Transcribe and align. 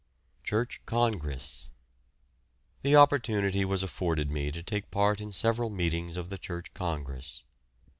CHURCH 0.43 0.81
CONGRESS. 0.87 1.69
The 2.81 2.95
opportunity 2.95 3.63
was 3.63 3.83
afforded 3.83 4.31
me 4.31 4.49
to 4.51 4.63
take 4.63 4.89
part 4.89 5.21
in 5.21 5.31
several 5.31 5.69
meetings 5.69 6.17
of 6.17 6.29
the 6.29 6.39
Church 6.39 6.73
Congress. 6.73 7.43